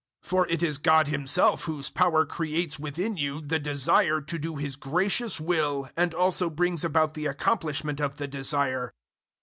[0.23, 4.55] 002:013 For it is God Himself whose power creates within you the desire to do
[4.55, 8.95] His gracious will and also brings about the accomplishment of the desire.